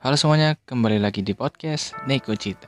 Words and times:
Halo 0.00 0.16
semuanya, 0.16 0.56
kembali 0.64 0.96
lagi 0.96 1.20
di 1.20 1.36
podcast 1.36 1.92
Neko 2.08 2.32
Cita. 2.32 2.64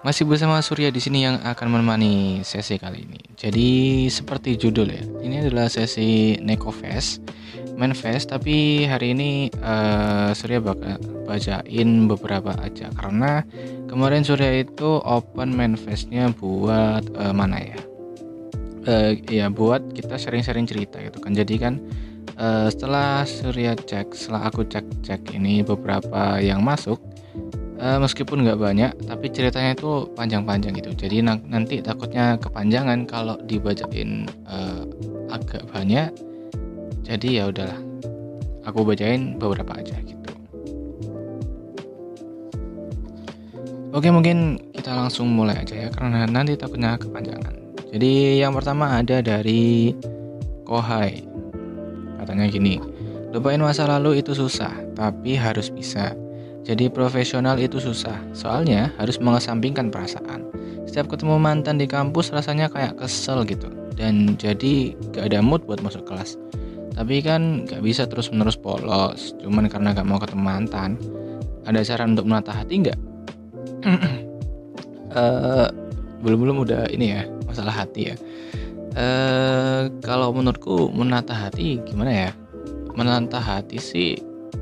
Masih 0.00 0.24
bersama 0.24 0.64
Surya 0.64 0.88
di 0.88 0.96
sini 0.96 1.28
yang 1.28 1.44
akan 1.44 1.76
menemani 1.76 2.40
sesi 2.40 2.80
kali 2.80 3.04
ini. 3.04 3.20
Jadi 3.36 4.08
seperti 4.08 4.56
judul 4.56 4.96
ya, 4.96 5.04
ini 5.20 5.44
adalah 5.44 5.68
sesi 5.68 6.40
Neko 6.40 6.72
Fest, 6.72 7.20
main 7.76 7.92
fest. 7.92 8.32
Tapi 8.32 8.88
hari 8.88 9.12
ini 9.12 9.52
uh, 9.60 10.32
Surya 10.32 10.64
bakal 10.64 10.96
bacain 11.28 12.08
beberapa 12.08 12.56
aja 12.64 12.88
karena 12.96 13.44
kemarin 13.92 14.24
Surya 14.24 14.64
itu 14.64 15.04
open 15.04 15.52
main 15.52 15.76
festnya 15.76 16.32
buat 16.32 17.04
uh, 17.12 17.36
mana 17.36 17.60
ya? 17.60 17.89
Uh, 18.88 19.12
ya 19.28 19.52
buat 19.52 19.92
kita 19.92 20.16
sering-sering 20.16 20.64
cerita 20.64 21.04
gitu 21.04 21.20
kan. 21.20 21.36
Jadi 21.36 21.54
kan 21.60 21.76
uh, 22.40 22.72
setelah 22.72 23.28
Surya 23.28 23.76
cek, 23.76 24.16
setelah 24.16 24.48
aku 24.48 24.64
cek-cek 24.64 25.36
ini 25.36 25.60
beberapa 25.60 26.40
yang 26.40 26.64
masuk 26.64 26.96
uh, 27.76 28.00
meskipun 28.00 28.40
nggak 28.40 28.56
banyak 28.56 28.92
tapi 29.04 29.28
ceritanya 29.28 29.76
itu 29.76 30.08
panjang-panjang 30.16 30.72
gitu. 30.80 30.96
Jadi 30.96 31.20
nanti 31.28 31.84
takutnya 31.84 32.40
kepanjangan 32.40 33.04
kalau 33.04 33.36
dibacain 33.44 34.24
uh, 34.48 34.88
agak 35.28 35.60
banyak. 35.68 36.08
Jadi 37.04 37.36
ya 37.36 37.52
udahlah 37.52 37.76
aku 38.64 38.80
bacain 38.80 39.36
beberapa 39.36 39.76
aja 39.76 40.00
gitu. 40.00 40.32
Oke 43.92 44.08
mungkin 44.08 44.56
kita 44.72 44.96
langsung 44.96 45.28
mulai 45.36 45.60
aja 45.60 45.74
ya 45.74 45.88
karena 45.92 46.24
nanti 46.24 46.56
takutnya 46.56 46.96
kepanjangan 46.96 47.59
jadi 47.90 48.46
yang 48.46 48.54
pertama 48.54 48.98
ada 48.98 49.22
dari 49.22 49.94
Kohai 50.66 51.26
katanya 52.22 52.46
gini 52.46 52.78
lupain 53.34 53.58
masa 53.58 53.86
lalu 53.86 54.22
itu 54.22 54.34
susah 54.34 54.72
tapi 54.94 55.34
harus 55.34 55.70
bisa 55.70 56.14
jadi 56.60 56.92
profesional 56.92 57.56
itu 57.56 57.80
susah, 57.80 58.20
soalnya 58.36 58.92
harus 59.00 59.16
mengesampingkan 59.16 59.88
perasaan. 59.88 60.44
Setiap 60.84 61.08
ketemu 61.08 61.40
mantan 61.40 61.80
di 61.80 61.88
kampus 61.88 62.28
rasanya 62.30 62.68
kayak 62.68 63.00
kesel 63.00 63.42
gitu, 63.48 63.72
dan 63.96 64.36
jadi 64.36 64.92
gak 65.16 65.32
ada 65.32 65.40
mood 65.40 65.64
buat 65.64 65.80
masuk 65.80 66.04
kelas. 66.04 66.36
Tapi 66.92 67.24
kan 67.24 67.64
gak 67.64 67.80
bisa 67.80 68.04
terus-menerus 68.04 68.60
polos, 68.60 69.32
cuman 69.40 69.72
karena 69.72 69.96
gak 69.96 70.04
mau 70.04 70.20
ketemu 70.20 70.42
mantan. 70.44 71.00
Ada 71.64 71.80
saran 71.96 72.12
untuk 72.16 72.28
menata 72.28 72.52
hati 72.52 72.86
nggak? 72.86 72.98
uh, 75.16 75.68
belum-belum 76.24 76.56
udah 76.68 76.92
ini 76.92 77.16
ya, 77.16 77.22
masalah 77.50 77.74
hati 77.74 78.14
ya. 78.14 78.16
Uh, 78.90 79.86
kalau 80.02 80.34
menurutku 80.34 80.90
menata 80.90 81.34
hati 81.34 81.82
gimana 81.82 82.30
ya? 82.30 82.30
Menata 82.94 83.38
hati 83.38 83.78
sih 83.78 84.18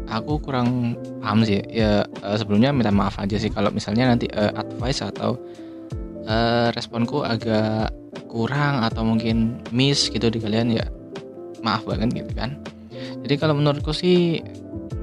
aku 0.09 0.41
kurang 0.41 0.97
paham 1.21 1.45
sih 1.45 1.61
ya 1.69 2.05
uh, 2.25 2.37
sebelumnya 2.37 2.73
minta 2.73 2.93
maaf 2.93 3.21
aja 3.21 3.37
sih 3.37 3.53
kalau 3.53 3.69
misalnya 3.69 4.09
nanti 4.09 4.27
uh, 4.33 4.53
advice 4.57 5.05
atau 5.05 5.37
uh, 6.25 6.69
responku 6.73 7.23
agak 7.25 7.93
kurang 8.29 8.85
atau 8.85 9.05
mungkin 9.05 9.61
miss 9.73 10.09
gitu 10.09 10.29
di 10.33 10.41
kalian 10.41 10.73
ya 10.73 10.85
maaf 11.61 11.85
banget 11.85 12.25
gitu 12.25 12.33
kan 12.37 12.57
jadi 13.25 13.35
kalau 13.41 13.57
menurutku 13.57 13.93
sih 13.93 14.41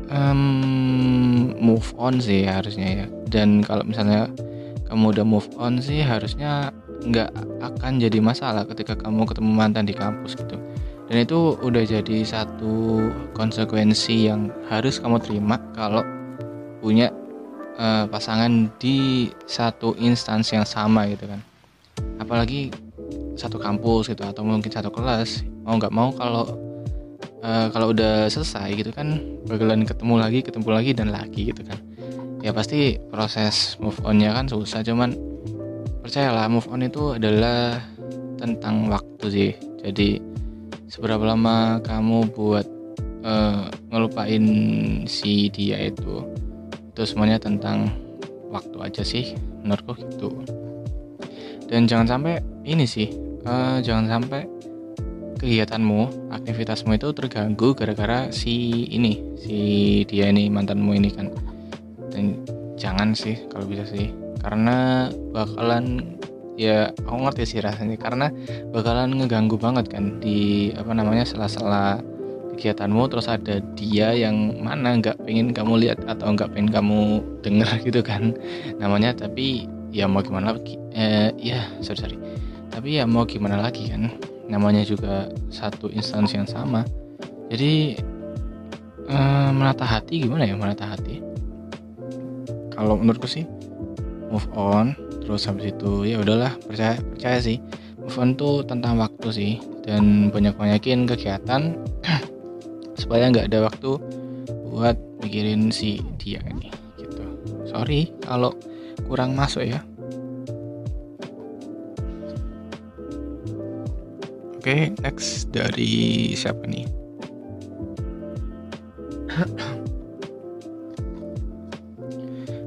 um, 0.10 1.54
move 1.58 1.94
on 1.98 2.18
sih 2.22 2.46
harusnya 2.46 3.06
ya 3.06 3.08
dan 3.30 3.62
kalau 3.62 3.86
misalnya 3.86 4.30
kamu 4.90 5.18
udah 5.18 5.26
move 5.26 5.50
on 5.58 5.82
sih 5.82 6.02
harusnya 6.02 6.70
nggak 7.06 7.30
akan 7.62 8.02
jadi 8.02 8.18
masalah 8.20 8.66
ketika 8.66 8.98
kamu 8.98 9.30
ketemu 9.30 9.52
mantan 9.54 9.86
di 9.86 9.94
kampus 9.94 10.34
gitu. 10.34 10.58
Dan 11.06 11.22
itu 11.22 11.54
udah 11.62 11.86
jadi 11.86 12.26
satu 12.26 12.98
konsekuensi 13.38 14.26
yang 14.26 14.50
harus 14.74 14.98
kamu 14.98 15.22
terima 15.22 15.62
kalau 15.78 16.02
punya 16.82 17.14
uh, 17.78 18.10
pasangan 18.10 18.74
di 18.82 19.30
satu 19.46 19.94
instansi 20.02 20.58
yang 20.58 20.66
sama 20.66 21.06
gitu 21.14 21.30
kan. 21.30 21.42
Apalagi 22.18 22.74
satu 23.38 23.62
kampus 23.62 24.10
gitu 24.10 24.26
atau 24.26 24.42
mungkin 24.42 24.72
satu 24.72 24.90
kelas 24.90 25.46
mau 25.62 25.78
nggak 25.78 25.94
mau 25.94 26.10
kalau 26.16 26.58
uh, 27.46 27.68
kalau 27.70 27.94
udah 27.94 28.26
selesai 28.32 28.74
gitu 28.74 28.90
kan 28.96 29.22
bakalan 29.46 29.86
ketemu 29.86 30.16
lagi 30.18 30.40
ketemu 30.42 30.70
lagi 30.74 30.92
dan 30.98 31.14
lagi 31.14 31.54
gitu 31.54 31.62
kan. 31.62 31.78
Ya 32.42 32.50
pasti 32.54 32.98
proses 33.14 33.78
move 33.78 33.98
onnya 34.06 34.34
kan 34.34 34.50
susah 34.50 34.82
cuman 34.82 35.35
percayalah 36.06 36.46
move 36.46 36.70
on 36.70 36.86
itu 36.86 37.18
adalah 37.18 37.82
tentang 38.38 38.86
waktu 38.94 39.26
sih. 39.26 39.52
Jadi 39.82 40.22
seberapa 40.86 41.26
lama 41.26 41.82
kamu 41.82 42.30
buat 42.30 42.70
uh, 43.26 43.74
ngelupain 43.90 44.46
si 45.10 45.50
dia 45.50 45.82
itu 45.90 46.22
itu 46.94 47.02
semuanya 47.10 47.42
tentang 47.42 47.90
waktu 48.54 48.78
aja 48.86 49.02
sih 49.02 49.34
menurutku 49.66 49.98
gitu. 49.98 50.30
Dan 51.66 51.90
jangan 51.90 52.06
sampai 52.06 52.38
ini 52.62 52.86
sih 52.86 53.10
uh, 53.50 53.82
jangan 53.82 54.06
sampai 54.06 54.46
kegiatanmu 55.42 56.30
aktivitasmu 56.30 57.02
itu 57.02 57.18
terganggu 57.18 57.74
gara-gara 57.74 58.30
si 58.30 58.86
ini 58.94 59.42
si 59.42 59.58
dia 60.06 60.30
ini 60.30 60.54
mantanmu 60.54 60.94
ini 60.94 61.10
kan. 61.10 61.34
Dan 62.14 62.46
jangan 62.78 63.18
sih 63.18 63.42
kalau 63.50 63.66
bisa 63.66 63.90
sih 63.90 64.25
karena 64.40 65.10
bakalan 65.32 66.16
ya 66.56 66.92
aku 67.06 67.28
ngerti 67.28 67.44
sih 67.56 67.60
rasanya. 67.62 68.00
Karena 68.00 68.32
bakalan 68.72 69.16
ngeganggu 69.16 69.60
banget 69.60 69.92
kan 69.92 70.20
di 70.20 70.72
apa 70.76 70.92
namanya 70.96 71.28
sela-sela 71.28 72.00
kegiatanmu. 72.56 73.08
Terus 73.12 73.28
ada 73.28 73.60
dia 73.76 74.16
yang 74.16 74.60
mana 74.64 75.00
nggak 75.00 75.22
pengen 75.24 75.52
kamu 75.52 75.88
lihat 75.88 76.00
atau 76.08 76.34
nggak 76.34 76.52
pengen 76.56 76.72
kamu 76.72 77.00
denger 77.44 77.70
gitu 77.88 78.02
kan 78.02 78.36
namanya. 78.80 79.16
Tapi 79.16 79.68
ya 79.96 80.10
mau 80.10 80.24
gimana 80.24 80.56
lagi 80.56 80.76
eh, 80.96 81.32
ya 81.40 81.64
sorry 81.84 82.00
sorry. 82.00 82.18
Tapi 82.72 83.00
ya 83.00 83.08
mau 83.08 83.24
gimana 83.24 83.62
lagi 83.62 83.88
kan 83.88 84.12
namanya 84.52 84.84
juga 84.84 85.32
satu 85.52 85.92
instansi 85.92 86.40
yang 86.40 86.50
sama. 86.50 86.84
Jadi 87.52 88.00
eh, 89.06 89.50
menata 89.54 89.86
hati 89.86 90.24
gimana 90.24 90.48
ya 90.48 90.56
menata 90.58 90.88
hati? 90.88 91.22
Kalau 92.76 93.00
menurutku 93.00 93.24
sih 93.24 93.48
move 94.36 94.52
on. 94.52 94.92
Terus 95.24 95.48
habis 95.48 95.72
itu 95.72 96.04
ya 96.04 96.20
udahlah 96.20 96.52
percaya 96.68 97.00
percaya 97.00 97.40
sih. 97.40 97.64
Move 98.04 98.18
on 98.20 98.30
tuh 98.36 98.68
tentang 98.68 99.00
waktu 99.00 99.28
sih. 99.32 99.54
Dan 99.88 100.28
banyak 100.36 100.60
banyakin 100.60 101.08
kegiatan. 101.08 101.80
Supaya 103.00 103.32
nggak 103.32 103.48
ada 103.48 103.72
waktu 103.72 103.96
buat 104.68 105.00
mikirin 105.24 105.72
si 105.72 106.04
dia 106.20 106.44
ini 106.52 106.68
gitu. 107.00 107.24
Sorry 107.64 108.12
kalau 108.28 108.52
kurang 109.08 109.40
masuk 109.40 109.64
ya. 109.64 109.80
Oke 114.60 114.74
okay, 114.74 114.82
next 115.06 115.54
dari 115.54 116.34
siapa 116.34 116.66
nih 116.66 117.05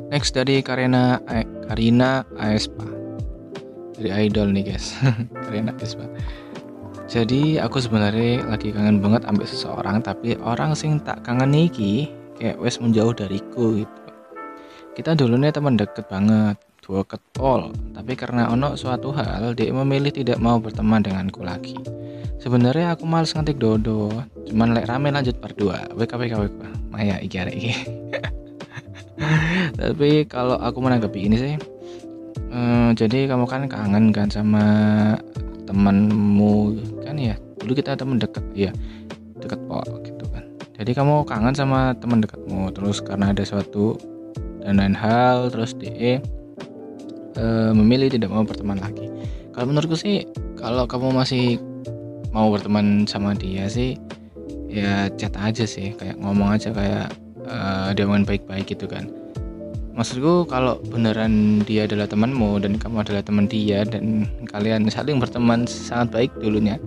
next 0.09 0.37
dari 0.37 0.61
Karina 0.65 1.21
eh, 1.29 1.45
Karina 1.69 2.25
Aespa. 2.41 2.85
Dari 3.99 4.29
Idol 4.29 4.53
nih 4.53 4.75
guys. 4.75 4.97
Karina 5.45 5.73
Aespa. 5.77 6.05
Jadi 7.09 7.57
aku 7.57 7.81
sebenarnya 7.81 8.45
lagi 8.45 8.69
kangen 8.69 9.01
banget 9.01 9.25
ambil 9.25 9.49
seseorang 9.49 10.05
tapi 10.05 10.37
orang 10.45 10.77
sing 10.77 11.01
tak 11.01 11.25
kangen 11.25 11.57
niki 11.57 12.13
kayak 12.37 12.61
wes 12.61 12.77
menjauh 12.81 13.17
dariku 13.17 13.81
gitu. 13.81 14.03
Kita 14.93 15.17
dulunya 15.17 15.49
teman 15.49 15.81
deket 15.81 16.05
banget 16.13 16.61
dua 16.85 17.05
ketol. 17.09 17.73
Tapi 17.97 18.13
karena 18.13 18.53
ono 18.53 18.77
suatu 18.77 19.13
hal 19.17 19.57
dia 19.57 19.73
memilih 19.73 20.13
tidak 20.13 20.37
mau 20.37 20.61
berteman 20.61 21.01
denganku 21.01 21.41
lagi. 21.41 21.77
Sebenarnya 22.39 22.95
aku 22.95 23.03
males 23.03 23.35
ngetik 23.35 23.59
dodo 23.59 24.13
cuman 24.49 24.73
lek 24.73 24.89
rame 24.89 25.13
lanjut 25.13 25.37
part 25.43 25.59
2 25.61 25.99
WK 25.99 26.13
WK 26.17 26.35
WK 26.39 26.63
Maya 26.89 27.21
iki 27.21 27.37
iki 27.53 27.73
tapi 29.81 30.25
kalau 30.27 30.57
aku 30.59 30.79
menanggapi 30.79 31.27
ini 31.27 31.37
sih 31.37 31.55
uh, 32.53 32.91
jadi 32.95 33.29
kamu 33.29 33.45
kan 33.45 33.67
kangen 33.67 34.15
kan 34.15 34.29
sama 34.31 34.65
temanmu 35.69 36.81
kan 37.05 37.21
ya? 37.21 37.37
Dulu 37.61 37.77
kita 37.77 37.93
teman 37.93 38.17
deket 38.17 38.45
ya 38.57 38.73
deket 39.39 39.61
pol 39.69 39.85
gitu 40.03 40.25
kan. 40.33 40.45
Jadi 40.81 40.91
kamu 40.97 41.29
kangen 41.29 41.53
sama 41.53 41.93
teman 42.01 42.25
dekatmu 42.25 42.73
terus 42.73 43.05
karena 43.05 43.37
ada 43.37 43.45
suatu 43.45 44.01
dan 44.65 44.81
lain 44.81 44.97
hal 44.97 45.53
terus 45.53 45.77
dia 45.77 46.25
uh, 47.37 47.73
memilih 47.77 48.09
tidak 48.09 48.33
mau 48.33 48.43
berteman 48.43 48.81
lagi. 48.81 49.13
Kalau 49.53 49.69
menurutku 49.69 49.99
sih 49.99 50.25
kalau 50.57 50.89
kamu 50.89 51.13
masih 51.13 51.61
mau 52.33 52.49
berteman 52.49 53.05
sama 53.05 53.37
dia 53.37 53.69
sih 53.69 54.01
ya 54.69 55.09
chat 55.17 55.33
aja 55.41 55.65
sih 55.65 55.97
kayak 55.97 56.21
ngomong 56.21 56.53
aja 56.53 56.69
kayak 56.73 57.09
uh, 57.49 57.91
dia 57.97 58.05
main 58.05 58.23
baik-baik 58.23 58.69
gitu 58.71 58.87
kan. 58.87 59.09
Maksudku 59.99 60.47
kalau 60.47 60.79
beneran 60.95 61.59
dia 61.67 61.83
adalah 61.91 62.07
temanmu 62.07 62.63
dan 62.63 62.79
kamu 62.79 63.03
adalah 63.03 63.19
teman 63.19 63.51
dia 63.51 63.83
dan 63.83 64.31
kalian 64.47 64.87
saling 64.87 65.19
berteman 65.19 65.67
sangat 65.67 66.15
baik 66.15 66.31
dulunya 66.39 66.79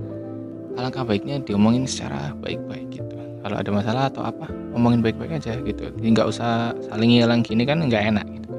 alangkah 0.80 1.04
baiknya 1.04 1.44
diomongin 1.44 1.84
secara 1.84 2.32
baik-baik 2.40 2.88
gitu. 2.88 3.12
Kalau 3.44 3.58
ada 3.60 3.68
masalah 3.68 4.08
atau 4.08 4.24
apa 4.24 4.48
ngomongin 4.72 5.04
baik-baik 5.04 5.44
aja 5.44 5.60
gitu. 5.60 5.92
Jadi 5.92 6.08
nggak 6.08 6.28
usah 6.32 6.72
saling 6.88 7.12
hilang 7.20 7.44
gini 7.44 7.68
kan 7.68 7.84
nggak 7.84 8.16
enak 8.16 8.26
gitu. 8.32 8.50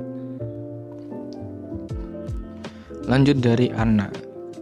Lanjut 3.08 3.40
dari 3.40 3.72
Anna 3.72 4.12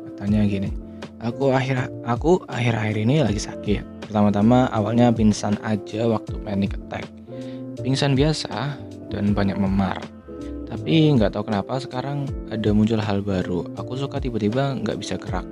katanya 0.07 0.47
gini 0.47 0.71
aku 1.19 1.51
akhir 1.51 1.91
aku 2.07 2.47
akhir-akhir 2.47 2.95
ini 2.95 3.27
lagi 3.27 3.43
sakit. 3.43 4.07
Pertama-tama 4.07 4.71
awalnya 4.71 5.11
pingsan 5.11 5.59
aja 5.67 6.07
waktu 6.07 6.39
panic 6.47 6.79
attack 6.79 7.11
pingsan 7.83 8.15
biasa 8.15 8.77
dan 9.11 9.33
banyak 9.35 9.57
memar. 9.57 9.99
Tapi 10.71 11.11
nggak 11.19 11.35
tahu 11.35 11.51
kenapa 11.51 11.83
sekarang 11.83 12.31
ada 12.47 12.71
muncul 12.71 13.03
hal 13.03 13.27
baru. 13.27 13.67
Aku 13.75 13.99
suka 13.99 14.23
tiba-tiba 14.23 14.79
nggak 14.79 15.03
bisa 15.03 15.19
gerak. 15.19 15.43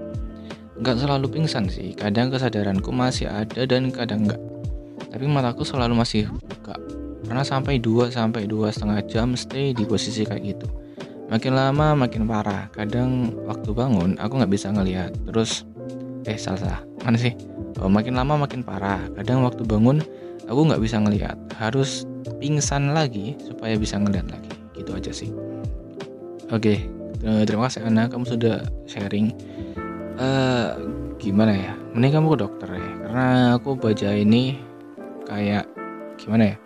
Nggak 0.79 0.97
selalu 1.03 1.27
pingsan 1.27 1.67
sih. 1.67 1.91
Kadang 1.99 2.31
kesadaranku 2.31 2.95
masih 2.95 3.27
ada 3.27 3.67
dan 3.67 3.91
kadang 3.91 4.31
nggak. 4.31 4.39
Tapi 5.11 5.25
mataku 5.27 5.67
selalu 5.67 5.99
masih 5.99 6.31
buka. 6.31 6.79
Karena 7.27 7.43
sampai 7.43 7.83
dua 7.83 8.15
sampai 8.15 8.47
dua 8.47 8.71
setengah 8.71 9.03
jam 9.11 9.35
stay 9.35 9.75
di 9.75 9.83
posisi 9.83 10.23
kayak 10.23 10.43
gitu. 10.55 10.71
Makin 11.29 11.53
lama 11.53 11.99
makin 11.99 12.25
parah. 12.31 12.71
Kadang 12.71 13.35
waktu 13.45 13.75
bangun 13.75 14.15
aku 14.23 14.39
nggak 14.39 14.53
bisa 14.55 14.71
ngelihat. 14.71 15.11
Terus 15.27 15.67
eh 16.31 16.39
salah 16.39 16.63
salah 16.63 16.81
mana 17.03 17.19
sih? 17.19 17.35
Oh, 17.83 17.91
makin 17.91 18.15
lama 18.15 18.47
makin 18.47 18.63
parah. 18.63 19.03
Kadang 19.19 19.43
waktu 19.43 19.67
bangun 19.67 19.99
aku 20.47 20.61
nggak 20.63 20.83
bisa 20.83 21.03
ngelihat. 21.03 21.35
Harus 21.59 22.07
pingsan 22.39 22.95
lagi 22.95 23.35
supaya 23.43 23.75
bisa 23.75 23.99
ngelihat 23.99 24.31
lagi. 24.31 24.53
Gitu 24.75 24.91
aja 24.95 25.13
sih. 25.13 25.31
Oke 26.49 26.99
terima 27.23 27.67
kasih 27.67 27.87
Ana 27.87 28.07
kamu 28.07 28.25
sudah 28.27 28.63
sharing. 28.87 29.35
Uh, 30.19 30.75
gimana 31.19 31.55
ya? 31.55 31.73
Mending 31.95 32.19
kamu 32.19 32.27
ke 32.35 32.39
dokter 32.43 32.69
ya 32.75 32.91
karena 33.07 33.27
aku 33.59 33.79
baca 33.79 34.11
ini 34.15 34.59
kayak 35.27 35.67
gimana 36.19 36.55
ya? 36.55 36.57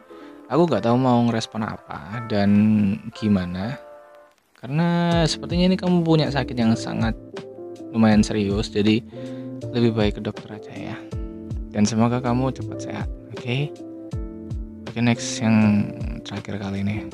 Aku 0.52 0.68
nggak 0.68 0.84
tahu 0.84 0.96
mau 1.00 1.20
ngerespon 1.28 1.64
apa 1.64 2.24
dan 2.28 2.50
gimana. 3.16 3.76
Karena 4.56 5.20
sepertinya 5.26 5.72
ini 5.72 5.76
kamu 5.80 6.06
punya 6.06 6.28
sakit 6.30 6.54
yang 6.54 6.76
sangat 6.76 7.16
lumayan 7.90 8.22
serius 8.22 8.70
jadi 8.70 9.02
lebih 9.72 9.96
baik 9.96 10.20
ke 10.20 10.22
dokter 10.24 10.48
aja 10.52 10.72
ya. 10.72 10.96
Dan 11.72 11.88
semoga 11.88 12.20
kamu 12.20 12.52
cepat 12.52 12.78
sehat 12.84 13.08
oke? 13.32 13.40
okay? 13.40 13.91
Oke 14.92 15.00
okay, 15.00 15.02
next 15.02 15.40
yang 15.40 15.88
terakhir 16.20 16.60
kali 16.60 16.84
ini 16.84 17.08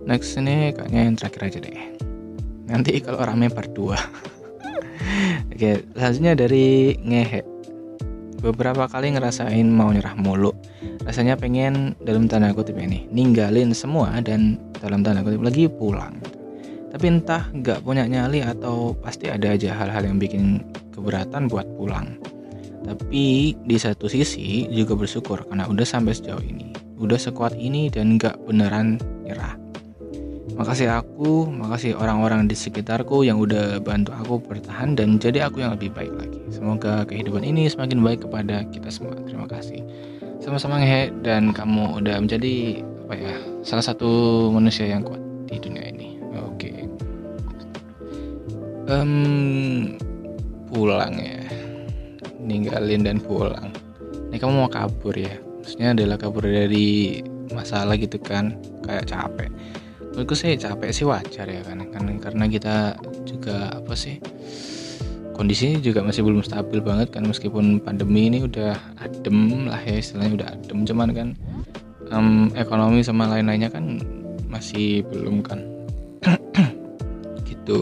next 0.00 0.32
ini 0.40 0.72
kayaknya 0.72 1.00
yang 1.12 1.16
terakhir 1.20 1.40
aja 1.52 1.58
deh 1.60 1.80
nanti 2.72 2.96
kalau 3.04 3.20
rame 3.20 3.52
part 3.52 3.68
2 3.76 3.92
Oke, 5.60 5.84
selanjutnya 5.92 6.32
dari 6.36 6.96
ngehe. 7.04 7.44
Beberapa 8.40 8.88
kali 8.88 9.12
ngerasain 9.12 9.68
mau 9.68 9.92
nyerah 9.92 10.16
mulu. 10.16 10.56
Rasanya 11.04 11.36
pengen 11.36 11.92
dalam 12.00 12.24
tanda 12.28 12.52
kutip 12.56 12.80
ini 12.80 13.04
ninggalin 13.12 13.76
semua 13.76 14.08
dan 14.24 14.56
dalam 14.80 15.04
tanda 15.04 15.20
kutip 15.20 15.44
lagi 15.44 15.68
pulang. 15.68 16.16
Tapi 16.88 17.04
entah 17.12 17.52
nggak 17.52 17.84
punya 17.84 18.08
nyali 18.08 18.40
atau 18.40 18.96
pasti 18.96 19.28
ada 19.28 19.52
aja 19.52 19.76
hal-hal 19.76 20.08
yang 20.08 20.16
bikin 20.16 20.64
keberatan 20.96 21.52
buat 21.52 21.68
pulang. 21.76 22.16
Tapi 22.80 23.52
di 23.60 23.76
satu 23.76 24.08
sisi 24.08 24.64
juga 24.72 24.96
bersyukur 24.96 25.44
karena 25.44 25.68
udah 25.68 25.84
sampai 25.84 26.16
sejauh 26.16 26.40
ini, 26.40 26.69
udah 27.00 27.16
sekuat 27.16 27.56
ini 27.56 27.88
dan 27.88 28.20
nggak 28.20 28.36
beneran 28.44 29.00
nyerah. 29.24 29.56
Makasih 30.60 30.92
aku, 30.92 31.48
makasih 31.48 31.96
orang-orang 31.96 32.44
di 32.44 32.52
sekitarku 32.52 33.24
yang 33.24 33.40
udah 33.40 33.80
bantu 33.80 34.12
aku 34.12 34.36
bertahan 34.44 34.92
dan 34.92 35.16
jadi 35.16 35.48
aku 35.48 35.64
yang 35.64 35.72
lebih 35.72 35.88
baik 35.96 36.12
lagi. 36.12 36.36
Semoga 36.52 37.08
kehidupan 37.08 37.40
ini 37.40 37.64
semakin 37.64 38.04
baik 38.04 38.28
kepada 38.28 38.68
kita 38.68 38.92
semua. 38.92 39.16
Terima 39.24 39.48
kasih. 39.48 39.80
Sama-sama 40.36 40.76
ngehe 40.84 41.16
dan 41.24 41.56
kamu 41.56 42.04
udah 42.04 42.20
menjadi 42.20 42.84
apa 43.08 43.14
ya 43.16 43.34
salah 43.64 43.84
satu 43.88 44.10
manusia 44.52 44.84
yang 44.84 45.00
kuat 45.00 45.22
di 45.48 45.56
dunia 45.56 45.88
ini. 45.88 46.20
Oke. 46.36 46.68
Okay. 46.68 46.78
Um, 48.90 49.96
pulang 50.68 51.16
ya, 51.16 51.40
ninggalin 52.36 53.00
dan 53.00 53.16
pulang. 53.16 53.72
Ini 54.28 54.36
kamu 54.36 54.66
mau 54.66 54.70
kabur 54.70 55.16
ya? 55.16 55.49
Maksudnya 55.70 55.94
adalah 55.94 56.18
kabur 56.18 56.50
dari 56.50 57.22
masalah 57.54 57.94
gitu 57.94 58.18
kan, 58.18 58.58
kayak 58.82 59.06
capek. 59.06 59.46
Menurutku 60.10 60.34
sih 60.34 60.58
capek 60.58 60.90
sih 60.90 61.06
wajar 61.06 61.46
ya 61.46 61.62
kan 61.62 61.86
karena 61.94 62.18
karena 62.18 62.44
kita 62.50 62.98
juga 63.22 63.78
apa 63.78 63.94
sih 63.94 64.18
kondisinya 65.38 65.78
juga 65.78 66.02
masih 66.02 66.26
belum 66.26 66.42
stabil 66.42 66.82
banget 66.82 67.14
kan 67.14 67.22
meskipun 67.22 67.78
pandemi 67.78 68.26
ini 68.26 68.42
udah 68.42 68.74
adem 68.98 69.70
lah 69.70 69.78
ya 69.86 70.02
istilahnya 70.02 70.42
udah 70.42 70.48
adem. 70.58 70.78
Cuman 70.82 71.08
kan 71.14 71.28
um, 72.10 72.50
ekonomi 72.58 73.06
sama 73.06 73.30
lain-lainnya 73.30 73.70
kan 73.70 74.02
masih 74.50 75.06
belum 75.06 75.46
kan. 75.46 75.62
Gitu. 77.46 77.78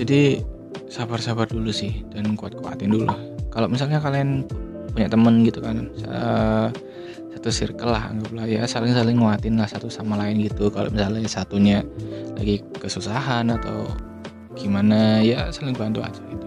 Jadi 0.00 0.40
sabar-sabar 0.88 1.44
dulu 1.52 1.68
sih 1.68 2.00
dan 2.16 2.32
kuat-kuatin 2.32 2.88
dulu 2.88 3.12
kalau 3.52 3.68
misalnya 3.68 4.00
kalian 4.00 4.48
punya 4.90 5.06
temen 5.06 5.46
gitu 5.46 5.62
kan 5.62 5.86
satu 7.36 7.48
circle 7.48 7.90
lah 7.92 8.10
anggaplah 8.10 8.46
ya. 8.46 8.66
Saling-saling 8.66 9.18
nguatin 9.18 9.58
lah 9.58 9.68
satu 9.70 9.86
sama 9.86 10.18
lain 10.18 10.42
gitu. 10.44 10.68
Kalau 10.70 10.90
misalnya 10.90 11.26
satunya 11.30 11.82
lagi 12.34 12.62
kesusahan 12.78 13.48
atau 13.50 13.90
gimana 14.58 15.22
ya 15.22 15.48
saling 15.54 15.74
bantu 15.74 16.02
aja 16.02 16.20
gitu. 16.26 16.46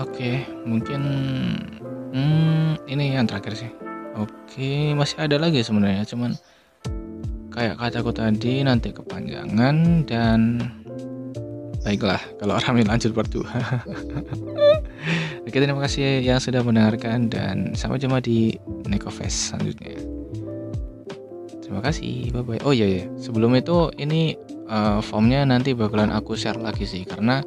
Oke 0.00 0.44
mungkin 0.64 1.00
hmm, 2.12 2.84
ini 2.88 3.16
yang 3.16 3.26
terakhir 3.26 3.56
sih. 3.56 3.72
Oke 4.16 4.92
masih 4.92 5.16
ada 5.22 5.40
lagi 5.40 5.64
sebenarnya 5.64 6.04
cuman 6.04 6.36
kayak 7.50 7.76
kataku 7.82 8.14
tadi 8.14 8.62
nanti 8.62 8.94
kepanjangan 8.94 10.06
dan 10.06 10.62
baiklah 11.82 12.20
kalau 12.38 12.60
orang 12.60 12.86
lanjut 12.86 13.10
2 13.12 13.24
Oke 15.48 15.56
terima 15.56 15.80
kasih 15.80 16.20
yang 16.20 16.38
sudah 16.38 16.60
mendengarkan 16.60 17.32
dan 17.32 17.72
sampai 17.72 17.96
jumpa 17.96 18.20
di 18.20 18.54
Nekofest 18.86 19.52
selanjutnya. 19.52 19.96
Terima 21.64 21.80
kasih, 21.86 22.34
bye 22.34 22.42
bye. 22.42 22.60
Oh 22.66 22.74
iya 22.74 22.86
ya, 22.86 23.04
sebelum 23.16 23.54
itu 23.54 23.94
ini 23.94 24.34
uh, 24.66 24.98
formnya 24.98 25.46
nanti 25.46 25.70
bakalan 25.70 26.10
aku 26.10 26.34
share 26.34 26.58
lagi 26.58 26.82
sih 26.82 27.06
karena 27.06 27.46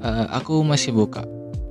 uh, 0.00 0.26
aku 0.30 0.62
masih 0.62 0.94
buka 0.94 1.26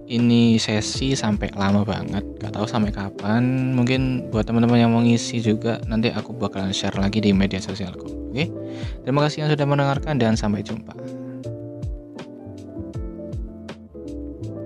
ini 0.09 0.57
sesi 0.59 1.13
sampai 1.13 1.53
lama 1.55 1.85
banget. 1.85 2.25
Gak 2.41 2.57
tahu 2.57 2.65
sampai 2.65 2.89
kapan. 2.89 3.71
Mungkin 3.77 4.33
buat 4.33 4.43
teman-teman 4.49 4.81
yang 4.81 4.91
mau 4.91 5.05
ngisi 5.05 5.39
juga 5.39 5.77
nanti 5.85 6.09
aku 6.09 6.33
bakalan 6.33 6.73
share 6.73 6.97
lagi 6.97 7.21
di 7.21 7.31
media 7.31 7.61
sosialku. 7.61 8.33
Oke? 8.33 8.49
Terima 9.05 9.23
kasih 9.23 9.45
yang 9.45 9.49
sudah 9.53 9.65
mendengarkan 9.69 10.17
dan 10.17 10.33
sampai 10.33 10.65
jumpa 10.65 10.97